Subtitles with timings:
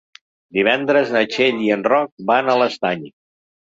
[0.59, 3.11] Divendres na Txell i en Roc van a l'Estany.